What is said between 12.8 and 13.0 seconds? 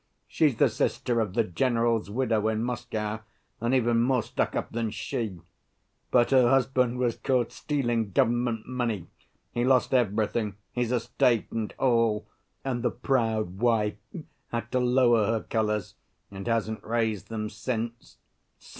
the